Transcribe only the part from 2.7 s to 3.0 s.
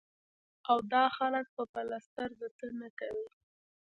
نه